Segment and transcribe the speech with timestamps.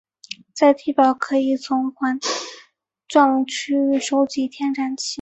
[0.55, 2.19] 在地表可以从环
[3.07, 5.09] 状区域收集天然气。